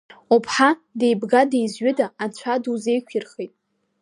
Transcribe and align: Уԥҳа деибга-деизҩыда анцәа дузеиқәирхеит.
Уԥҳа 0.33 0.69
деибга-деизҩыда 0.99 2.05
анцәа 2.23 2.53
дузеиқәирхеит. 2.63 3.53